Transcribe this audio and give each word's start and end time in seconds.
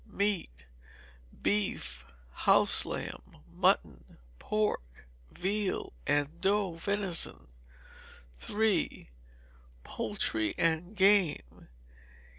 Meat. 0.09 0.65
Beef, 1.43 2.07
house 2.31 2.85
lamb, 2.85 3.37
mutton, 3.53 4.17
pork, 4.39 5.05
veal, 5.31 5.93
and 6.07 6.41
doe 6.41 6.73
venison. 6.73 7.49
iii. 8.49 9.07
Poultry 9.83 10.55
and 10.57 10.95
Game. 10.95 11.67